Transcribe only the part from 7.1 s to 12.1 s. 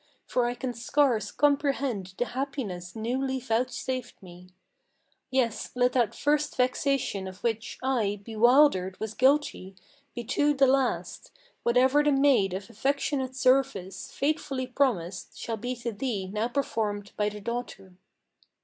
of which I, bewildered, was guilty Be too the last. Whatever